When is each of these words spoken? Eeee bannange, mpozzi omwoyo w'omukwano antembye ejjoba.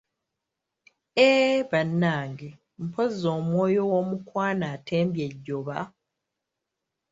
Eeee 1.27 1.67
bannange, 1.69 2.49
mpozzi 2.85 3.25
omwoyo 3.37 3.81
w'omukwano 3.91 4.63
antembye 4.73 5.23
ejjoba. 5.29 5.77